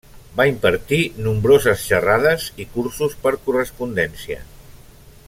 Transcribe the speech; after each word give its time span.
Va 0.37 0.45
impartir 0.51 1.01
nombroses 1.25 1.83
xerrades 1.89 2.49
i 2.65 2.69
cursos 2.79 3.15
per 3.27 3.37
correspondència. 3.47 4.43